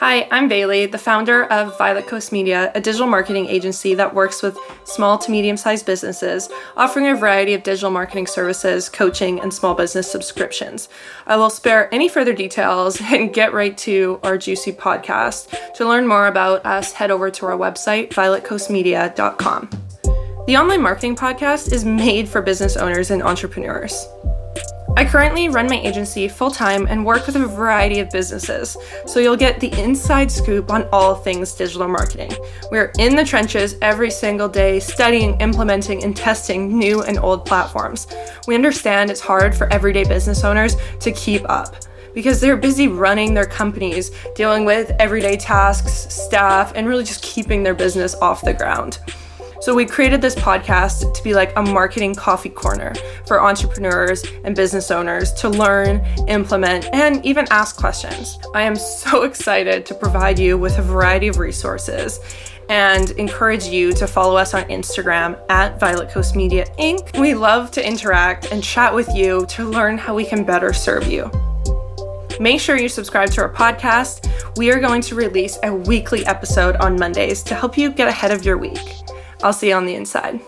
Hi, 0.00 0.28
I'm 0.30 0.46
Bailey, 0.46 0.86
the 0.86 0.96
founder 0.96 1.46
of 1.46 1.76
Violet 1.76 2.06
Coast 2.06 2.30
Media, 2.30 2.70
a 2.76 2.80
digital 2.80 3.08
marketing 3.08 3.48
agency 3.48 3.94
that 3.94 4.14
works 4.14 4.44
with 4.44 4.56
small 4.84 5.18
to 5.18 5.32
medium 5.32 5.56
sized 5.56 5.86
businesses, 5.86 6.48
offering 6.76 7.08
a 7.08 7.16
variety 7.16 7.52
of 7.52 7.64
digital 7.64 7.90
marketing 7.90 8.28
services, 8.28 8.88
coaching, 8.88 9.40
and 9.40 9.52
small 9.52 9.74
business 9.74 10.08
subscriptions. 10.08 10.88
I 11.26 11.36
will 11.36 11.50
spare 11.50 11.92
any 11.92 12.08
further 12.08 12.32
details 12.32 13.00
and 13.02 13.34
get 13.34 13.52
right 13.52 13.76
to 13.78 14.20
our 14.22 14.38
juicy 14.38 14.70
podcast. 14.70 15.74
To 15.74 15.88
learn 15.88 16.06
more 16.06 16.28
about 16.28 16.64
us, 16.64 16.92
head 16.92 17.10
over 17.10 17.28
to 17.32 17.46
our 17.46 17.58
website, 17.58 18.10
violetcoastmedia.com. 18.10 19.70
The 20.46 20.56
online 20.56 20.80
marketing 20.80 21.16
podcast 21.16 21.72
is 21.72 21.84
made 21.84 22.28
for 22.28 22.40
business 22.40 22.76
owners 22.76 23.10
and 23.10 23.20
entrepreneurs. 23.20 24.06
I 24.98 25.04
currently 25.04 25.48
run 25.48 25.68
my 25.68 25.78
agency 25.78 26.26
full 26.26 26.50
time 26.50 26.88
and 26.88 27.06
work 27.06 27.24
with 27.26 27.36
a 27.36 27.46
variety 27.46 28.00
of 28.00 28.10
businesses, 28.10 28.76
so 29.06 29.20
you'll 29.20 29.36
get 29.36 29.60
the 29.60 29.72
inside 29.80 30.28
scoop 30.28 30.72
on 30.72 30.88
all 30.90 31.14
things 31.14 31.54
digital 31.54 31.86
marketing. 31.86 32.32
We're 32.72 32.90
in 32.98 33.14
the 33.14 33.24
trenches 33.24 33.76
every 33.80 34.10
single 34.10 34.48
day, 34.48 34.80
studying, 34.80 35.40
implementing, 35.40 36.02
and 36.02 36.16
testing 36.16 36.76
new 36.76 37.02
and 37.02 37.16
old 37.20 37.46
platforms. 37.46 38.08
We 38.48 38.56
understand 38.56 39.08
it's 39.08 39.20
hard 39.20 39.56
for 39.56 39.72
everyday 39.72 40.02
business 40.02 40.42
owners 40.42 40.74
to 40.98 41.12
keep 41.12 41.48
up 41.48 41.76
because 42.12 42.40
they're 42.40 42.56
busy 42.56 42.88
running 42.88 43.34
their 43.34 43.46
companies, 43.46 44.10
dealing 44.34 44.64
with 44.64 44.90
everyday 44.98 45.36
tasks, 45.36 46.12
staff, 46.12 46.72
and 46.74 46.88
really 46.88 47.04
just 47.04 47.22
keeping 47.22 47.62
their 47.62 47.72
business 47.72 48.16
off 48.16 48.42
the 48.42 48.52
ground. 48.52 48.98
So, 49.60 49.74
we 49.74 49.86
created 49.86 50.20
this 50.20 50.34
podcast 50.36 51.12
to 51.14 51.22
be 51.24 51.34
like 51.34 51.52
a 51.56 51.62
marketing 51.62 52.14
coffee 52.14 52.48
corner 52.48 52.94
for 53.26 53.40
entrepreneurs 53.40 54.24
and 54.44 54.54
business 54.54 54.90
owners 54.90 55.32
to 55.34 55.48
learn, 55.48 56.04
implement, 56.28 56.86
and 56.92 57.24
even 57.26 57.46
ask 57.50 57.76
questions. 57.76 58.38
I 58.54 58.62
am 58.62 58.76
so 58.76 59.22
excited 59.24 59.84
to 59.86 59.94
provide 59.94 60.38
you 60.38 60.58
with 60.58 60.78
a 60.78 60.82
variety 60.82 61.28
of 61.28 61.38
resources 61.38 62.20
and 62.68 63.10
encourage 63.12 63.64
you 63.64 63.92
to 63.94 64.06
follow 64.06 64.36
us 64.36 64.54
on 64.54 64.62
Instagram 64.64 65.40
at 65.48 65.80
Violet 65.80 66.10
Coast 66.10 66.36
Media 66.36 66.66
Inc. 66.78 67.18
We 67.18 67.34
love 67.34 67.70
to 67.72 67.86
interact 67.86 68.52
and 68.52 68.62
chat 68.62 68.94
with 68.94 69.08
you 69.14 69.46
to 69.46 69.64
learn 69.64 69.98
how 69.98 70.14
we 70.14 70.24
can 70.24 70.44
better 70.44 70.72
serve 70.72 71.06
you. 71.06 71.30
Make 72.40 72.60
sure 72.60 72.76
you 72.76 72.88
subscribe 72.88 73.30
to 73.32 73.42
our 73.42 73.52
podcast. 73.52 74.30
We 74.56 74.70
are 74.70 74.78
going 74.78 75.02
to 75.02 75.16
release 75.16 75.58
a 75.64 75.74
weekly 75.74 76.24
episode 76.26 76.76
on 76.76 76.96
Mondays 76.96 77.42
to 77.44 77.54
help 77.54 77.76
you 77.76 77.90
get 77.90 78.06
ahead 78.06 78.30
of 78.30 78.44
your 78.44 78.58
week. 78.58 78.78
I'll 79.42 79.52
see 79.52 79.68
you 79.68 79.74
on 79.74 79.86
the 79.86 79.94
inside. 79.94 80.40